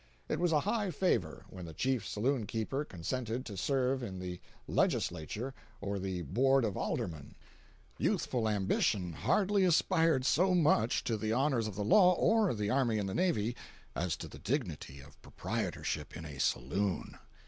It 0.27 0.39
was 0.39 0.51
a 0.51 0.61
high 0.61 0.89
favor 0.89 1.45
when 1.51 1.65
the 1.65 1.75
chief 1.75 2.07
saloon 2.07 2.47
keeper 2.47 2.83
consented 2.83 3.45
to 3.45 3.55
serve 3.55 4.01
in 4.01 4.17
the 4.17 4.41
legislature 4.67 5.53
or 5.79 5.99
the 5.99 6.23
board 6.23 6.65
of 6.65 6.75
aldermen. 6.75 7.35
Youthful 7.99 8.49
ambition 8.49 9.13
hardly 9.13 9.63
aspired 9.63 10.25
so 10.25 10.55
much 10.55 11.03
to 11.03 11.17
the 11.17 11.33
honors 11.33 11.67
of 11.67 11.75
the 11.75 11.85
law, 11.85 12.13
or 12.13 12.55
the 12.55 12.71
army 12.71 12.97
and 12.97 13.13
navy 13.13 13.55
as 13.95 14.15
to 14.17 14.27
the 14.27 14.39
dignity 14.39 15.01
of 15.01 15.21
proprietorship 15.21 16.17
in 16.17 16.25
a 16.25 16.39
saloon. 16.39 17.19